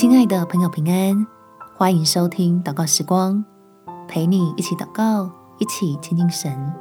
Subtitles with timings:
[0.00, 1.26] 亲爱的朋友，平安！
[1.76, 3.44] 欢迎收听祷告时光，
[4.06, 5.28] 陪你一起祷告，
[5.58, 6.72] 一起亲近神。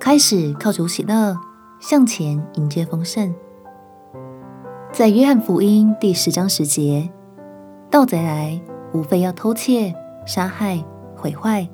[0.00, 1.38] 开始靠主喜乐，
[1.78, 3.32] 向前迎接丰盛。
[4.90, 7.08] 在约翰福音第十章十节，
[7.88, 8.60] 盗贼来，
[8.92, 9.94] 无非要偷窃、
[10.26, 10.84] 杀害、
[11.14, 11.68] 毁坏。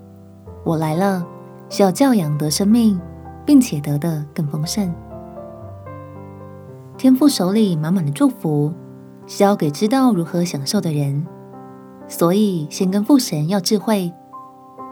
[0.63, 1.27] 我来了，
[1.71, 3.01] 是要叫养得生命，
[3.47, 4.95] 并且得的更丰盛。
[6.99, 8.71] 天父手里满满的祝福。
[9.29, 11.27] 是要给知道如何享受的人，
[12.09, 14.11] 所以先跟父神要智慧，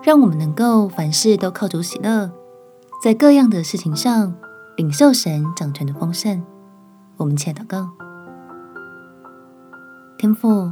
[0.03, 2.31] 让我们能够凡事都靠主喜乐，
[3.03, 4.35] 在各样的事情上
[4.77, 6.45] 领受神掌权的丰盛。
[7.17, 7.89] 我们且祷告：
[10.19, 10.71] 天父，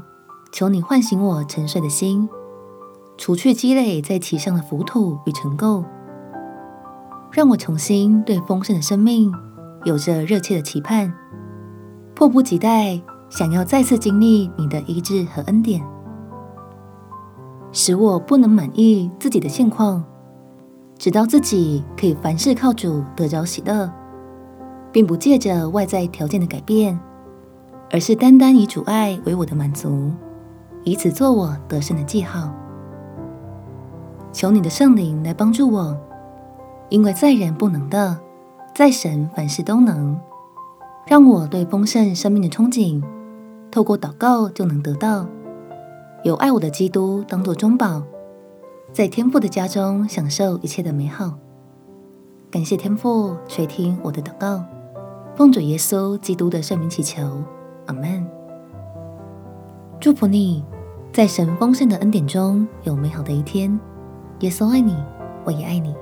[0.52, 2.28] 求你唤醒我沉睡的心，
[3.16, 5.82] 除去积累在其上的浮土与尘垢，
[7.32, 9.32] 让我重新对丰盛的生命
[9.84, 11.14] 有着热切的期盼，
[12.14, 13.00] 迫不及待。
[13.36, 15.84] 想要再次经历你的医治和恩典，
[17.72, 20.04] 使我不能满意自己的现况，
[20.98, 23.90] 直到自己可以凡事靠主得着喜乐，
[24.92, 26.96] 并不借着外在条件的改变，
[27.90, 30.12] 而是单单以主爱为我的满足，
[30.84, 32.48] 以此做我得胜的记号。
[34.32, 35.96] 求你的圣灵来帮助我，
[36.88, 38.16] 因为在人不能的，
[38.76, 40.16] 在神凡事都能，
[41.08, 43.02] 让我对丰盛生命的憧憬。
[43.74, 45.26] 透过祷告就能得到，
[46.22, 48.00] 有爱我的基督当作中保，
[48.92, 51.34] 在天父的家中享受一切的美好。
[52.52, 54.64] 感谢天父垂听我的祷告，
[55.34, 57.42] 奉主耶稣基督的圣名祈求，
[57.86, 58.24] 阿门。
[59.98, 60.64] 祝福你，
[61.12, 63.76] 在神丰盛的恩典中有美好的一天。
[64.38, 64.96] 耶稣爱你，
[65.44, 65.92] 我也爱你。